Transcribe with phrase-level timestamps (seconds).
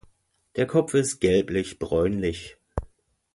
[0.55, 2.57] Der Kopf ist gelblich-bräunlich.